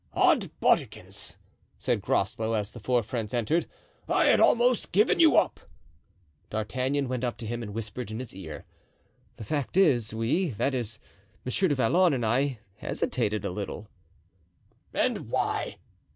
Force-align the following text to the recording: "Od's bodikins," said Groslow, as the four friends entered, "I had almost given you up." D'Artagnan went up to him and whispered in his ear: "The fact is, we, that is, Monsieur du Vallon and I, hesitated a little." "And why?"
"Od's 0.15 0.47
bodikins," 0.59 1.37
said 1.77 2.01
Groslow, 2.01 2.53
as 2.53 2.71
the 2.71 2.79
four 2.79 3.03
friends 3.03 3.35
entered, 3.35 3.67
"I 4.09 4.25
had 4.25 4.39
almost 4.39 4.91
given 4.91 5.19
you 5.19 5.37
up." 5.37 5.59
D'Artagnan 6.49 7.07
went 7.07 7.23
up 7.23 7.37
to 7.37 7.45
him 7.45 7.61
and 7.61 7.71
whispered 7.71 8.09
in 8.09 8.17
his 8.17 8.35
ear: 8.35 8.65
"The 9.35 9.43
fact 9.43 9.77
is, 9.77 10.11
we, 10.11 10.49
that 10.57 10.73
is, 10.73 10.97
Monsieur 11.45 11.67
du 11.67 11.75
Vallon 11.75 12.13
and 12.15 12.25
I, 12.25 12.57
hesitated 12.77 13.45
a 13.45 13.51
little." 13.51 13.89
"And 14.91 15.29
why?" 15.29 15.77